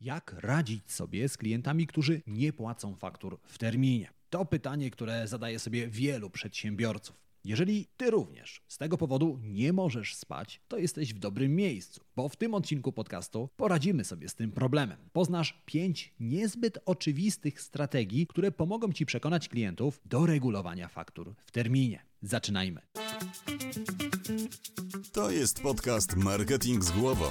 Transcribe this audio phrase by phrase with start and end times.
[0.00, 4.10] Jak radzić sobie z klientami, którzy nie płacą faktur w terminie?
[4.30, 7.16] To pytanie, które zadaje sobie wielu przedsiębiorców.
[7.44, 12.28] Jeżeli ty również z tego powodu nie możesz spać, to jesteś w dobrym miejscu, bo
[12.28, 14.98] w tym odcinku podcastu poradzimy sobie z tym problemem.
[15.12, 22.02] Poznasz pięć niezbyt oczywistych strategii, które pomogą ci przekonać klientów do regulowania faktur w terminie.
[22.22, 22.80] Zaczynajmy.
[25.12, 27.30] To jest podcast Marketing z głową.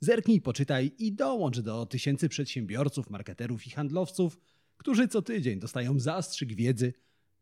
[0.00, 4.38] Zerknij, poczytaj i dołącz do tysięcy przedsiębiorców, marketerów i handlowców,
[4.76, 6.92] którzy co tydzień dostają zastrzyk wiedzy,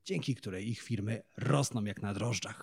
[0.05, 2.61] dzięki której ich firmy rosną jak na drożdżach.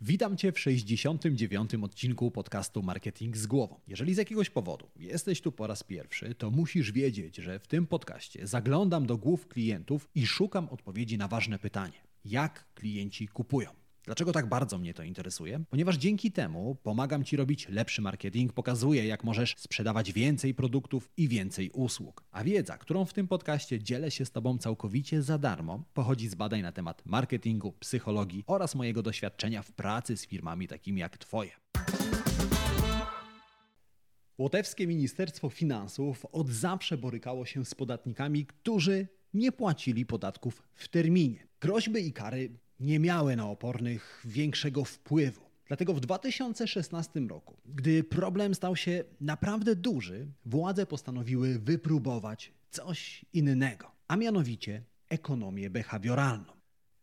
[0.00, 1.70] Witam Cię w 69.
[1.82, 3.80] odcinku podcastu Marketing z głową.
[3.88, 7.86] Jeżeli z jakiegoś powodu jesteś tu po raz pierwszy, to musisz wiedzieć, że w tym
[7.86, 13.70] podcaście zaglądam do głów klientów i szukam odpowiedzi na ważne pytanie: jak klienci kupują?
[14.04, 15.64] Dlaczego tak bardzo mnie to interesuje?
[15.70, 21.28] Ponieważ dzięki temu pomagam Ci robić lepszy marketing, pokazuję, jak możesz sprzedawać więcej produktów i
[21.28, 22.24] więcej usług.
[22.30, 26.34] A wiedza, którą w tym podcaście dzielę się z Tobą całkowicie za darmo, pochodzi z
[26.34, 31.50] badań na temat marketingu, psychologii oraz mojego doświadczenia w pracy z firmami takimi jak Twoje.
[34.38, 41.48] Łotewskie Ministerstwo Finansów od zawsze borykało się z podatnikami, którzy nie płacili podatków w terminie.
[41.60, 42.50] Groźby i kary
[42.80, 45.40] nie miały na opornych większego wpływu.
[45.68, 53.90] Dlatego w 2016 roku, gdy problem stał się naprawdę duży, władze postanowiły wypróbować coś innego,
[54.08, 56.52] a mianowicie ekonomię behawioralną.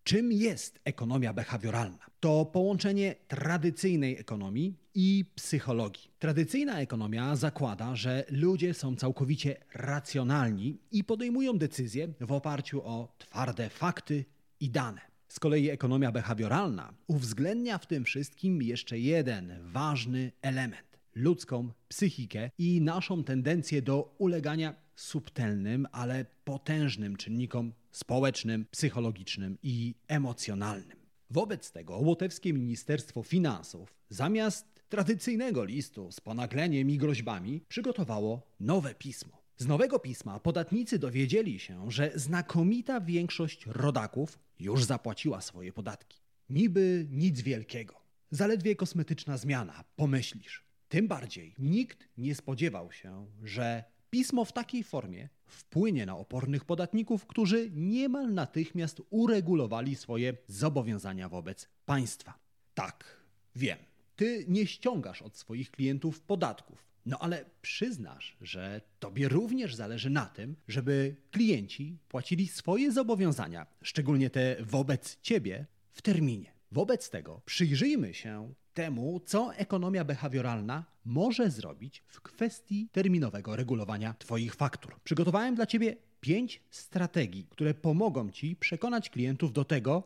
[0.03, 2.05] Czym jest ekonomia behawioralna?
[2.19, 6.11] To połączenie tradycyjnej ekonomii i psychologii.
[6.19, 13.69] Tradycyjna ekonomia zakłada, że ludzie są całkowicie racjonalni i podejmują decyzje w oparciu o twarde
[13.69, 14.25] fakty
[14.59, 15.01] i dane.
[15.27, 22.81] Z kolei ekonomia behawioralna uwzględnia w tym wszystkim jeszcze jeden ważny element ludzką psychikę i
[22.81, 30.97] naszą tendencję do ulegania subtelnym, ale potężnym czynnikom społecznym, psychologicznym i emocjonalnym.
[31.29, 39.36] Wobec tego Łotewskie Ministerstwo Finansów zamiast tradycyjnego listu z ponagleniem i groźbami przygotowało nowe pismo.
[39.57, 46.21] Z nowego pisma podatnicy dowiedzieli się, że znakomita większość rodaków już zapłaciła swoje podatki.
[46.49, 47.95] Niby nic wielkiego.
[48.31, 50.63] Zaledwie kosmetyczna zmiana, pomyślisz.
[50.89, 57.25] Tym bardziej nikt nie spodziewał się, że pismo w takiej formie wpłynie na opornych podatników,
[57.25, 62.39] którzy niemal natychmiast uregulowali swoje zobowiązania wobec państwa.
[62.73, 63.21] Tak,
[63.55, 63.77] wiem,
[64.15, 66.87] ty nie ściągasz od swoich klientów podatków.
[67.07, 74.29] No ale przyznasz, że tobie również zależy na tym, żeby klienci płacili swoje zobowiązania, szczególnie
[74.29, 76.51] te wobec ciebie, w terminie.
[76.71, 84.55] Wobec tego przyjrzyjmy się temu, co ekonomia behawioralna może zrobić w kwestii terminowego regulowania Twoich
[84.55, 84.95] faktur.
[85.03, 90.03] Przygotowałem dla Ciebie pięć strategii, które pomogą Ci przekonać klientów do tego,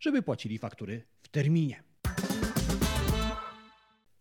[0.00, 1.89] żeby płacili faktury w terminie.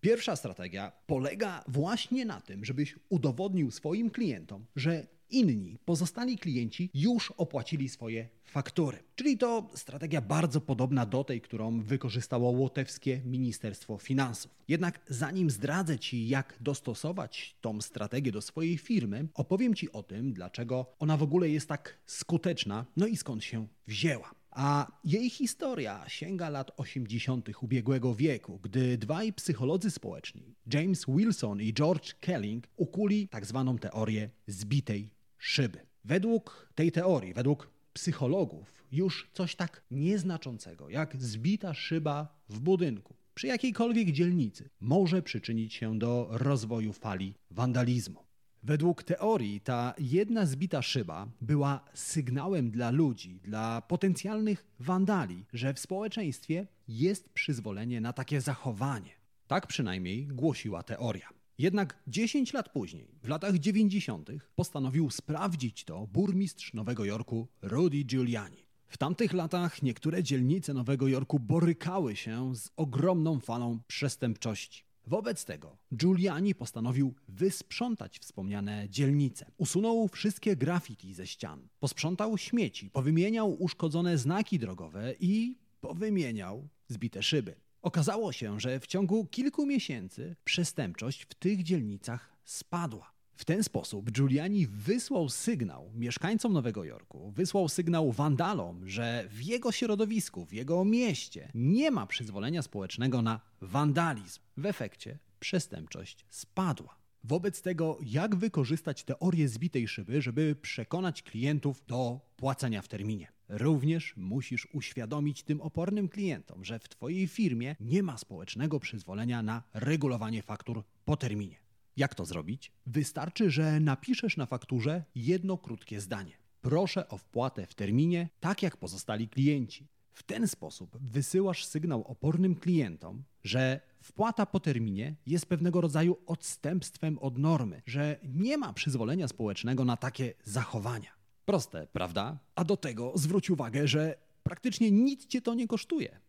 [0.01, 7.31] Pierwsza strategia polega właśnie na tym, żebyś udowodnił swoim klientom, że inni, pozostali klienci już
[7.31, 8.97] opłacili swoje faktury.
[9.15, 14.51] Czyli to strategia bardzo podobna do tej, którą wykorzystało łotewskie Ministerstwo Finansów.
[14.67, 20.33] Jednak zanim zdradzę Ci, jak dostosować tą strategię do swojej firmy, opowiem Ci o tym,
[20.33, 24.38] dlaczego ona w ogóle jest tak skuteczna, no i skąd się wzięła.
[24.51, 27.49] A jej historia sięga lat 80.
[27.61, 34.29] ubiegłego wieku, gdy dwaj psycholodzy społeczni, James Wilson i George Kelling, ukuli tak zwaną teorię
[34.47, 35.85] zbitej szyby.
[36.05, 43.47] Według tej teorii, według psychologów, już coś tak nieznaczącego jak zbita szyba w budynku przy
[43.47, 48.28] jakiejkolwiek dzielnicy może przyczynić się do rozwoju fali wandalizmu.
[48.63, 55.79] Według teorii ta jedna zbita szyba była sygnałem dla ludzi, dla potencjalnych wandali, że w
[55.79, 59.11] społeczeństwie jest przyzwolenie na takie zachowanie.
[59.47, 61.29] Tak przynajmniej głosiła teoria.
[61.57, 68.65] Jednak 10 lat później, w latach 90., postanowił sprawdzić to burmistrz Nowego Jorku Rudy Giuliani.
[68.87, 74.88] W tamtych latach niektóre dzielnice Nowego Jorku borykały się z ogromną falą przestępczości.
[75.07, 79.51] Wobec tego Giuliani postanowił wysprzątać wspomniane dzielnice.
[79.57, 87.55] Usunął wszystkie graffiti ze ścian, posprzątał śmieci, powymieniał uszkodzone znaki drogowe i powymieniał zbite szyby.
[87.81, 93.18] Okazało się, że w ciągu kilku miesięcy przestępczość w tych dzielnicach spadła.
[93.39, 99.71] W ten sposób Giuliani wysłał sygnał mieszkańcom Nowego Jorku, wysłał sygnał wandalom, że w jego
[99.71, 104.39] środowisku, w jego mieście nie ma przyzwolenia społecznego na wandalizm.
[104.57, 106.95] W efekcie przestępczość spadła.
[107.23, 113.31] Wobec tego, jak wykorzystać teorię zbitej szyby, żeby przekonać klientów do płacenia w terminie?
[113.49, 119.63] Również musisz uświadomić tym opornym klientom, że w Twojej firmie nie ma społecznego przyzwolenia na
[119.73, 121.68] regulowanie faktur po terminie.
[121.99, 122.71] Jak to zrobić?
[122.85, 126.37] Wystarczy, że napiszesz na fakturze jedno krótkie zdanie.
[126.61, 129.87] Proszę o wpłatę w terminie, tak jak pozostali klienci.
[130.13, 137.19] W ten sposób wysyłasz sygnał opornym klientom, że wpłata po terminie jest pewnego rodzaju odstępstwem
[137.19, 141.11] od normy, że nie ma przyzwolenia społecznego na takie zachowania.
[141.45, 142.39] Proste, prawda?
[142.55, 146.19] A do tego zwróć uwagę, że praktycznie nic cię to nie kosztuje.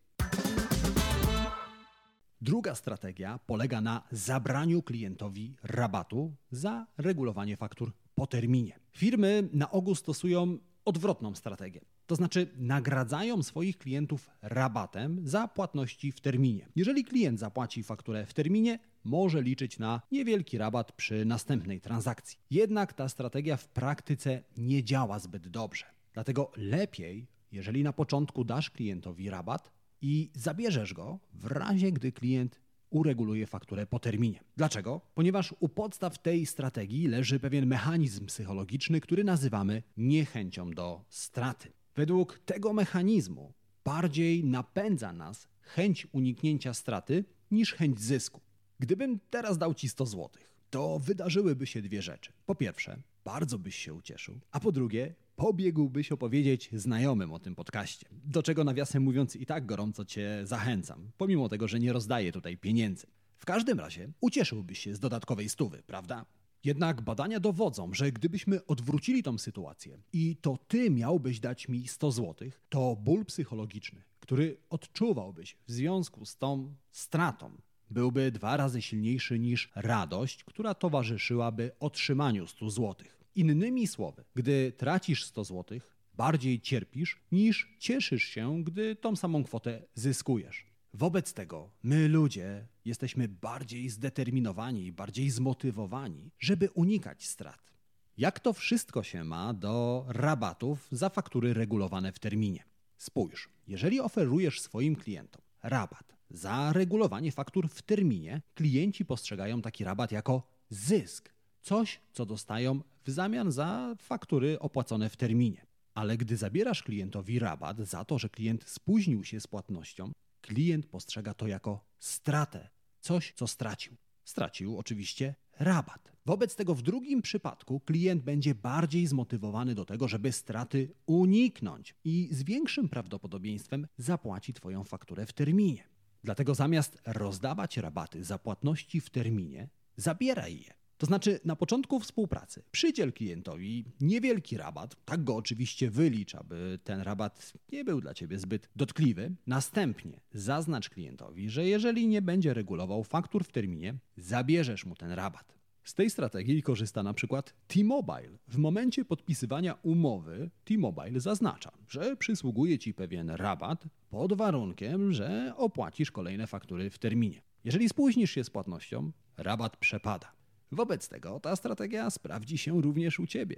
[2.43, 8.81] Druga strategia polega na zabraniu klientowi rabatu za regulowanie faktur po terminie.
[8.93, 11.81] Firmy na ogół stosują odwrotną strategię.
[12.07, 16.69] To znaczy nagradzają swoich klientów rabatem za płatności w terminie.
[16.77, 22.39] Jeżeli klient zapłaci fakturę w terminie, może liczyć na niewielki rabat przy następnej transakcji.
[22.51, 25.87] Jednak ta strategia w praktyce nie działa zbyt dobrze.
[26.13, 32.61] Dlatego lepiej, jeżeli na początku dasz klientowi rabat i zabierzesz go w razie, gdy klient
[32.91, 34.41] ureguluje fakturę po terminie.
[34.57, 35.01] Dlaczego?
[35.15, 41.73] Ponieważ u podstaw tej strategii leży pewien mechanizm psychologiczny, który nazywamy niechęcią do straty.
[41.97, 43.53] Według tego mechanizmu
[43.85, 48.41] bardziej napędza nas chęć uniknięcia straty niż chęć zysku.
[48.79, 50.29] Gdybym teraz dał ci 100 zł,
[50.71, 52.33] to wydarzyłyby się dwie rzeczy.
[52.47, 58.07] Po pierwsze, bardzo byś się ucieszył, a po drugie, pobiegłbyś opowiedzieć znajomym o tym podcaście.
[58.25, 62.57] Do czego nawiasem mówiąc i tak gorąco cię zachęcam, pomimo tego, że nie rozdaję tutaj
[62.57, 63.07] pieniędzy.
[63.39, 66.27] W każdym razie ucieszyłbyś się z dodatkowej stówy, prawda?
[66.65, 72.11] Jednak badania dowodzą, że gdybyśmy odwrócili tą sytuację i to ty miałbyś dać mi 100
[72.11, 77.51] zł, to ból psychologiczny, który odczuwałbyś w związku z tą stratą,
[77.91, 82.95] byłby dwa razy silniejszy niż radość, która towarzyszyłaby otrzymaniu 100 zł.
[83.35, 85.79] Innymi słowy, gdy tracisz 100 zł,
[86.15, 90.67] bardziej cierpisz niż cieszysz się, gdy tą samą kwotę zyskujesz.
[90.95, 97.75] Wobec tego my ludzie jesteśmy bardziej zdeterminowani i bardziej zmotywowani, żeby unikać strat.
[98.17, 102.65] Jak to wszystko się ma do rabatów za faktury regulowane w terminie?
[102.97, 110.13] Spójrz, jeżeli oferujesz swoim klientom rabat za regulowanie faktur w terminie, klienci postrzegają taki rabat
[110.13, 111.33] jako zysk,
[111.63, 115.67] coś, co dostają w zamian za faktury opłacone w terminie.
[115.95, 121.35] Ale gdy zabierasz klientowi rabat za to, że klient spóźnił się z płatnością, klient postrzega
[121.35, 122.69] to jako stratę,
[123.01, 123.97] coś, co stracił.
[124.25, 126.13] Stracił oczywiście rabat.
[126.27, 132.29] Wobec tego w drugim przypadku klient będzie bardziej zmotywowany do tego, żeby straty uniknąć i
[132.31, 135.85] z większym prawdopodobieństwem zapłaci Twoją fakturę w terminie.
[136.25, 140.80] Dlatego zamiast rozdawać rabaty za płatności w terminie, zabieraj je.
[141.01, 147.01] To znaczy, na początku współpracy przydziel klientowi niewielki rabat, tak go oczywiście wylicz, aby ten
[147.01, 149.35] rabat nie był dla ciebie zbyt dotkliwy.
[149.47, 155.59] Następnie zaznacz klientowi, że jeżeli nie będzie regulował faktur w terminie, zabierzesz mu ten rabat.
[155.85, 158.39] Z tej strategii korzysta na przykład T-Mobile.
[158.49, 166.11] W momencie podpisywania umowy T-Mobile zaznacza, że przysługuje ci pewien rabat pod warunkiem, że opłacisz
[166.11, 167.43] kolejne faktury w terminie.
[167.65, 170.40] Jeżeli spóźnisz się z płatnością, rabat przepada.
[170.73, 173.57] Wobec tego ta strategia sprawdzi się również u Ciebie.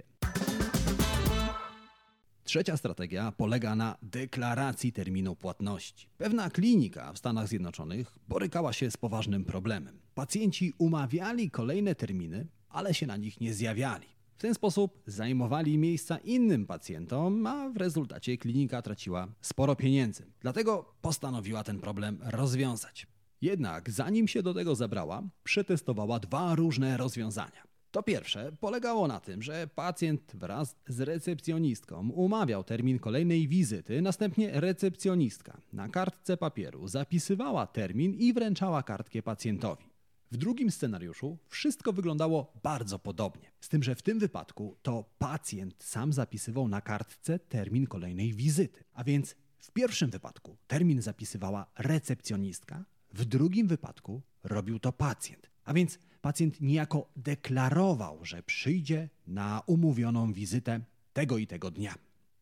[2.43, 6.07] Trzecia strategia polega na deklaracji terminu płatności.
[6.17, 9.99] Pewna klinika w Stanach Zjednoczonych borykała się z poważnym problemem.
[10.15, 14.07] Pacjenci umawiali kolejne terminy, ale się na nich nie zjawiali.
[14.37, 20.25] W ten sposób zajmowali miejsca innym pacjentom, a w rezultacie klinika traciła sporo pieniędzy.
[20.39, 23.07] Dlatego postanowiła ten problem rozwiązać.
[23.43, 27.63] Jednak zanim się do tego zabrała, przetestowała dwa różne rozwiązania.
[27.91, 34.51] To pierwsze polegało na tym, że pacjent wraz z recepcjonistką umawiał termin kolejnej wizyty, następnie
[34.61, 39.85] recepcjonistka na kartce papieru zapisywała termin i wręczała kartkę pacjentowi.
[40.31, 45.83] W drugim scenariuszu wszystko wyglądało bardzo podobnie, z tym, że w tym wypadku to pacjent
[45.83, 48.83] sam zapisywał na kartce termin kolejnej wizyty.
[48.93, 55.49] A więc w pierwszym wypadku termin zapisywała recepcjonistka, W drugim wypadku robił to pacjent.
[55.65, 60.81] A więc pacjent niejako deklarował, że przyjdzie na umówioną wizytę
[61.13, 61.95] tego i tego dnia.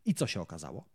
[0.06, 0.86] I co się okazało?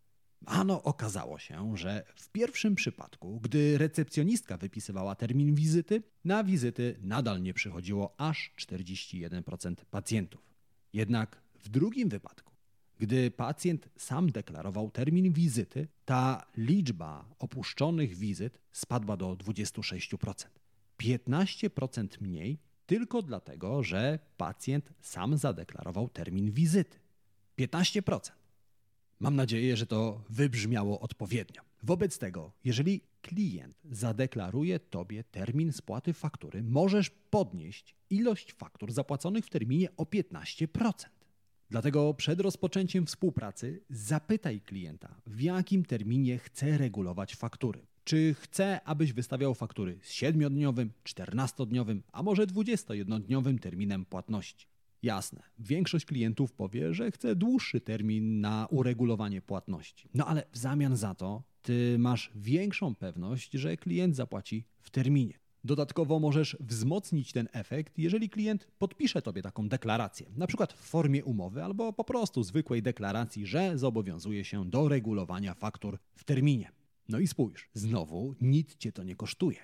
[0.47, 7.43] Ano okazało się, że w pierwszym przypadku, gdy recepcjonistka wypisywała termin wizyty, na wizyty nadal
[7.43, 10.55] nie przychodziło aż 41% pacjentów.
[10.93, 12.46] Jednak w drugim wypadku,
[12.99, 20.47] gdy pacjent sam deklarował termin wizyty, ta liczba opuszczonych wizyt spadła do 26%.
[21.01, 26.99] 15% mniej tylko dlatego, że pacjent sam zadeklarował termin wizyty.
[27.59, 28.31] 15%.
[29.21, 31.63] Mam nadzieję, że to wybrzmiało odpowiednio.
[31.83, 39.51] Wobec tego, jeżeli klient zadeklaruje Tobie termin spłaty faktury, możesz podnieść ilość faktur zapłaconych w
[39.51, 40.93] terminie o 15%.
[41.71, 47.87] Dlatego przed rozpoczęciem współpracy zapytaj klienta, w jakim terminie chce regulować faktury.
[48.05, 54.67] Czy chce, abyś wystawiał faktury z 7-dniowym, 14-dniowym, a może 21-dniowym terminem płatności?
[55.03, 60.09] Jasne, większość klientów powie, że chce dłuższy termin na uregulowanie płatności.
[60.15, 65.39] No ale w zamian za to ty masz większą pewność, że klient zapłaci w terminie.
[65.67, 71.25] Dodatkowo możesz wzmocnić ten efekt, jeżeli klient podpisze tobie taką deklarację, na przykład w formie
[71.25, 76.73] umowy albo po prostu zwykłej deklaracji, że zobowiązuje się do regulowania faktur w terminie.
[77.09, 79.59] No i spójrz, znowu nic cię to nie kosztuje.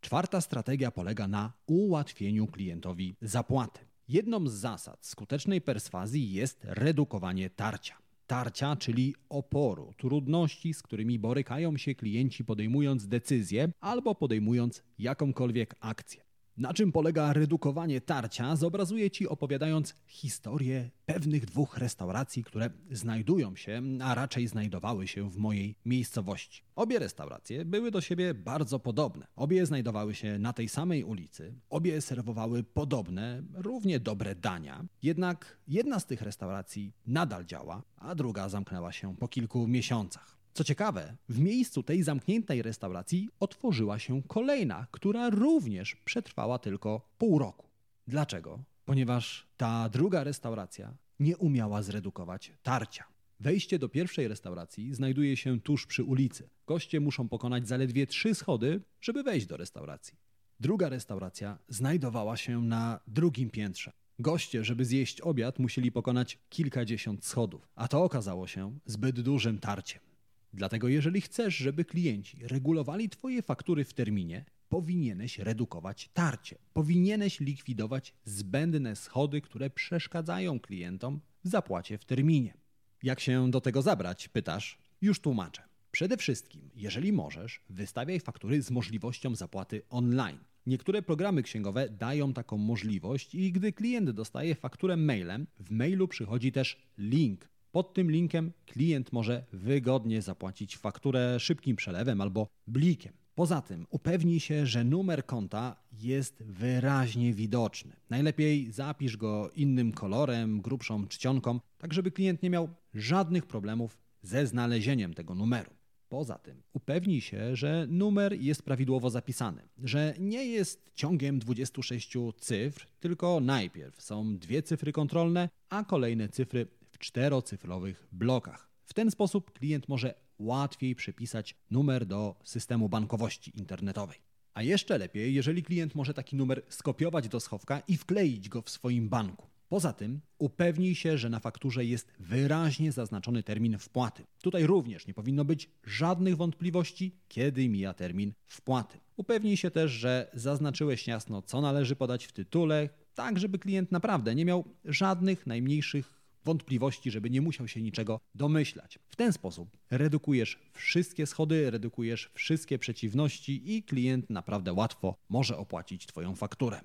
[0.00, 3.80] Czwarta strategia polega na ułatwieniu klientowi zapłaty.
[4.08, 8.03] Jedną z zasad skutecznej perswazji jest redukowanie tarcia.
[8.26, 16.23] Tarcia, czyli oporu, trudności, z którymi borykają się klienci podejmując decyzje albo podejmując jakąkolwiek akcję.
[16.56, 23.82] Na czym polega redukowanie tarcia, zobrazuję Ci opowiadając historię pewnych dwóch restauracji, które znajdują się,
[24.02, 26.62] a raczej znajdowały się w mojej miejscowości.
[26.76, 29.26] Obie restauracje były do siebie bardzo podobne.
[29.36, 34.84] Obie znajdowały się na tej samej ulicy, obie serwowały podobne, równie dobre dania.
[35.02, 40.43] Jednak jedna z tych restauracji nadal działa, a druga zamknęła się po kilku miesiącach.
[40.54, 47.38] Co ciekawe, w miejscu tej zamkniętej restauracji otworzyła się kolejna, która również przetrwała tylko pół
[47.38, 47.66] roku.
[48.06, 48.58] Dlaczego?
[48.84, 53.04] Ponieważ ta druga restauracja nie umiała zredukować tarcia.
[53.40, 56.48] Wejście do pierwszej restauracji znajduje się tuż przy ulicy.
[56.66, 60.14] Goście muszą pokonać zaledwie trzy schody, żeby wejść do restauracji.
[60.60, 63.92] Druga restauracja znajdowała się na drugim piętrze.
[64.18, 70.13] Goście, żeby zjeść obiad, musieli pokonać kilkadziesiąt schodów, a to okazało się zbyt dużym tarciem.
[70.54, 76.58] Dlatego jeżeli chcesz, żeby klienci regulowali Twoje faktury w terminie, powinieneś redukować tarcie.
[76.72, 82.54] Powinieneś likwidować zbędne schody, które przeszkadzają klientom w zapłacie w terminie.
[83.02, 84.78] Jak się do tego zabrać, pytasz?
[85.00, 85.62] Już tłumaczę.
[85.90, 90.38] Przede wszystkim, jeżeli możesz, wystawiaj faktury z możliwością zapłaty online.
[90.66, 96.52] Niektóre programy księgowe dają taką możliwość i gdy klient dostaje fakturę mailem, w mailu przychodzi
[96.52, 103.12] też link pod tym linkiem klient może wygodnie zapłacić fakturę szybkim przelewem albo blikiem.
[103.34, 107.96] Poza tym upewnij się, że numer konta jest wyraźnie widoczny.
[108.10, 114.46] Najlepiej zapisz go innym kolorem, grubszą czcionką, tak żeby klient nie miał żadnych problemów ze
[114.46, 115.70] znalezieniem tego numeru.
[116.08, 122.86] Poza tym upewnij się, że numer jest prawidłowo zapisany, że nie jest ciągiem 26 cyfr,
[123.00, 126.66] tylko najpierw są dwie cyfry kontrolne, a kolejne cyfry
[127.04, 128.68] czterocyfrowych blokach.
[128.84, 134.18] W ten sposób klient może łatwiej przypisać numer do systemu bankowości internetowej.
[134.54, 138.70] A jeszcze lepiej, jeżeli klient może taki numer skopiować do schowka i wkleić go w
[138.70, 139.46] swoim banku.
[139.68, 144.24] Poza tym upewnij się, że na fakturze jest wyraźnie zaznaczony termin wpłaty.
[144.42, 148.98] Tutaj również nie powinno być żadnych wątpliwości, kiedy mija termin wpłaty.
[149.16, 154.34] Upewnij się też, że zaznaczyłeś jasno, co należy podać w tytule, tak żeby klient naprawdę
[154.34, 158.98] nie miał żadnych najmniejszych wątpliwości, żeby nie musiał się niczego domyślać.
[159.08, 166.06] W ten sposób redukujesz wszystkie schody, redukujesz wszystkie przeciwności i klient naprawdę łatwo może opłacić
[166.06, 166.80] Twoją fakturę.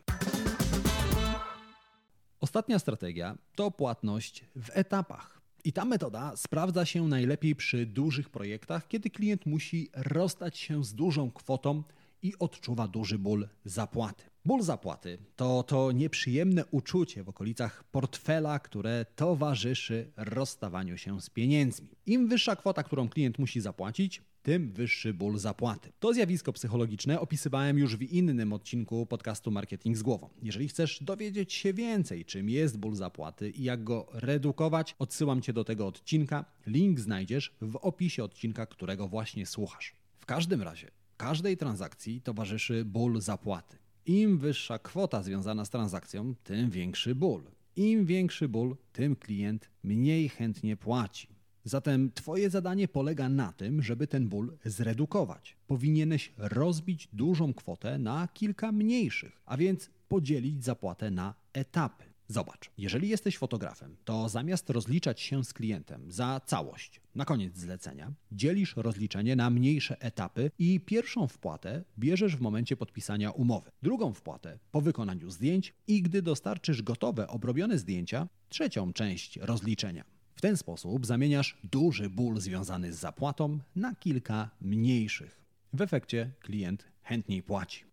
[2.39, 5.41] Ostatnia strategia to płatność w etapach.
[5.63, 10.95] I ta metoda sprawdza się najlepiej przy dużych projektach, kiedy klient musi rozstać się z
[10.95, 11.83] dużą kwotą
[12.21, 14.23] i odczuwa duży ból zapłaty.
[14.45, 21.89] Ból zapłaty to to nieprzyjemne uczucie w okolicach portfela, które towarzyszy rozstawaniu się z pieniędzmi.
[22.05, 25.91] Im wyższa kwota, którą klient musi zapłacić, tym wyższy ból zapłaty.
[25.99, 30.29] To zjawisko psychologiczne opisywałem już w innym odcinku podcastu Marketing z głową.
[30.41, 35.53] Jeżeli chcesz dowiedzieć się więcej, czym jest ból zapłaty i jak go redukować, odsyłam Cię
[35.53, 36.45] do tego odcinka.
[36.67, 39.99] Link znajdziesz w opisie odcinka, którego właśnie słuchasz
[40.29, 43.77] każdym razie, każdej transakcji towarzyszy ból zapłaty.
[44.05, 47.43] Im wyższa kwota związana z transakcją, tym większy ból.
[47.75, 51.27] Im większy ból, tym klient mniej chętnie płaci.
[51.63, 55.57] Zatem Twoje zadanie polega na tym, żeby ten ból zredukować.
[55.67, 62.08] Powinieneś rozbić dużą kwotę na kilka mniejszych, a więc podzielić zapłatę na etapy.
[62.31, 68.11] Zobacz, jeżeli jesteś fotografem, to zamiast rozliczać się z klientem za całość na koniec zlecenia,
[68.31, 74.59] dzielisz rozliczenie na mniejsze etapy i pierwszą wpłatę bierzesz w momencie podpisania umowy, drugą wpłatę
[74.71, 80.03] po wykonaniu zdjęć i gdy dostarczysz gotowe, obrobione zdjęcia, trzecią część rozliczenia.
[80.35, 85.41] W ten sposób zamieniasz duży ból związany z zapłatą na kilka mniejszych.
[85.73, 87.85] W efekcie klient chętniej płaci.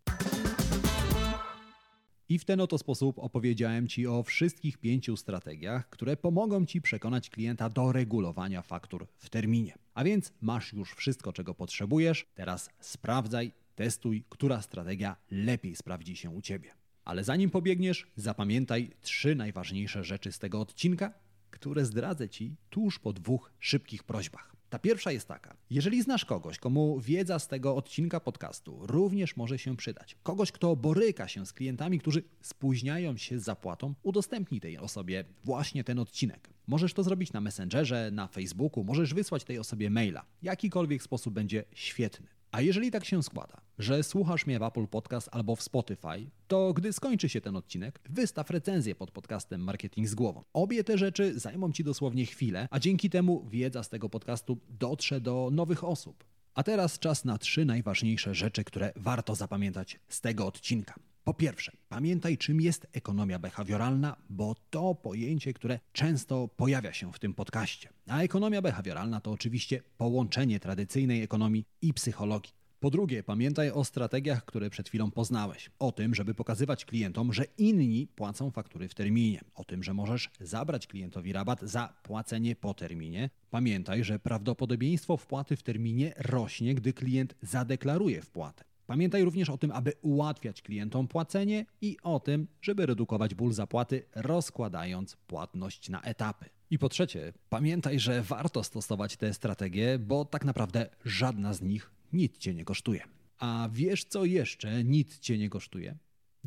[2.29, 7.29] I w ten oto sposób opowiedziałem Ci o wszystkich pięciu strategiach, które pomogą Ci przekonać
[7.29, 9.75] klienta do regulowania faktur w terminie.
[9.93, 12.25] A więc masz już wszystko, czego potrzebujesz.
[12.35, 16.71] Teraz sprawdzaj, testuj, która strategia lepiej sprawdzi się u Ciebie.
[17.05, 21.13] Ale zanim pobiegniesz, zapamiętaj trzy najważniejsze rzeczy z tego odcinka,
[21.49, 24.56] które zdradzę Ci tuż po dwóch szybkich prośbach.
[24.69, 25.57] Ta pierwsza jest taka.
[25.69, 30.75] Jeżeli znasz kogoś, komu wiedza z tego odcinka podcastu również może się przydać, kogoś, kto
[30.75, 36.49] boryka się z klientami, którzy spóźniają się z zapłatą, udostępnij tej osobie właśnie ten odcinek.
[36.67, 40.25] Możesz to zrobić na Messengerze, na Facebooku, możesz wysłać tej osobie maila.
[40.41, 42.36] Jakikolwiek sposób będzie świetny.
[42.51, 46.73] A jeżeli tak się składa, że słuchasz mnie w Apple Podcast albo w Spotify, to
[46.73, 50.43] gdy skończy się ten odcinek, wystaw recenzję pod podcastem Marketing z głową.
[50.53, 55.21] Obie te rzeczy zajmą Ci dosłownie chwilę, a dzięki temu wiedza z tego podcastu dotrze
[55.21, 56.23] do nowych osób.
[56.53, 60.93] A teraz czas na trzy najważniejsze rzeczy, które warto zapamiętać z tego odcinka.
[61.27, 67.19] Po pierwsze, pamiętaj, czym jest ekonomia behawioralna, bo to pojęcie, które często pojawia się w
[67.19, 67.89] tym podcaście.
[68.07, 72.53] A ekonomia behawioralna to oczywiście połączenie tradycyjnej ekonomii i psychologii.
[72.79, 75.69] Po drugie, pamiętaj o strategiach, które przed chwilą poznałeś.
[75.79, 79.41] O tym, żeby pokazywać klientom, że inni płacą faktury w terminie.
[79.55, 83.29] O tym, że możesz zabrać klientowi rabat za płacenie po terminie.
[83.49, 88.76] Pamiętaj, że prawdopodobieństwo wpłaty w terminie rośnie, gdy klient zadeklaruje wpłatę.
[88.87, 94.03] Pamiętaj również o tym, aby ułatwiać klientom płacenie i o tym, żeby redukować ból zapłaty,
[94.15, 96.45] rozkładając płatność na etapy.
[96.69, 101.91] I po trzecie, pamiętaj, że warto stosować te strategie, bo tak naprawdę żadna z nich
[102.13, 103.03] nic cię nie kosztuje.
[103.39, 105.97] A wiesz co jeszcze nic cię nie kosztuje?